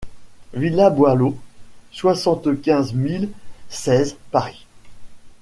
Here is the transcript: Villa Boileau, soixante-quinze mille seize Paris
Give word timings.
Villa 0.55 0.89
Boileau, 0.89 1.37
soixante-quinze 1.91 2.91
mille 2.95 3.29
seize 3.69 4.15
Paris 4.31 4.65